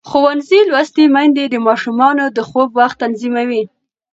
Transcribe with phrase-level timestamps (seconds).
[0.09, 3.63] ښوونځې لوستې میندې د ماشومانو د خوب وخت تنظیموي.